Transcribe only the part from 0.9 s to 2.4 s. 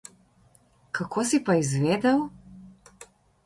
Kako si pa izvedel?